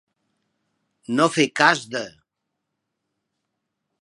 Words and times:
No 1.19 1.27
fer 1.35 1.47
cas 1.61 1.85
de. 1.97 2.03